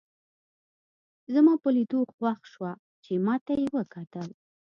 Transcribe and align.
زما 1.33 1.53
په 1.61 1.69
لیدو 1.75 1.99
خوښ 2.13 2.39
شوه 2.53 2.71
چې 3.03 3.13
ما 3.25 3.35
ته 3.45 3.53
یې 3.61 3.67
وکتل. 3.77 4.27